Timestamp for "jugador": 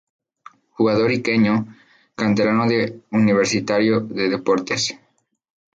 0.71-1.11